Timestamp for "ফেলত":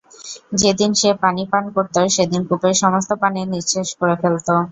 4.21-4.47